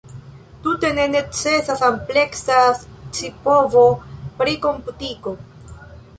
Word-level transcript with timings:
Tute 0.61 0.89
ne 0.99 1.03
necesas 1.15 1.83
ampleksa 1.89 2.57
scipovo 2.81 3.85
pri 4.41 4.59
komputiko. 4.67 5.37